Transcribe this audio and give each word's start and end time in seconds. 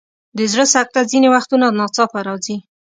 د 0.37 0.39
زړه 0.51 0.65
سکته 0.75 0.99
ځینې 1.11 1.27
وختونه 1.35 1.65
ناڅاپه 1.79 2.19
راځي. 2.27 2.57